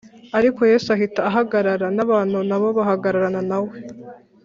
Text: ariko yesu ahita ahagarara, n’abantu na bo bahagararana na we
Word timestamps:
ariko 0.37 0.59
yesu 0.71 0.87
ahita 0.95 1.21
ahagarara, 1.29 1.87
n’abantu 1.97 2.37
na 2.49 2.57
bo 2.61 2.67
bahagararana 2.77 3.41
na 3.49 3.57
we 3.65 3.75